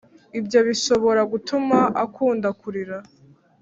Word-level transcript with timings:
Ibyo 0.39 0.59
bishobora 0.67 1.21
gutuma 1.31 1.77
akunda 2.05 2.47
kurira 2.59 2.97